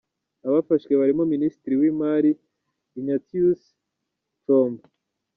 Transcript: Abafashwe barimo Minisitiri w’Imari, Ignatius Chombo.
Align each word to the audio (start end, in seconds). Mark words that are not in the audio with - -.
Abafashwe 0.47 0.93
barimo 0.99 1.23
Minisitiri 1.33 1.75
w’Imari, 1.81 2.31
Ignatius 2.97 3.61
Chombo. 4.43 4.83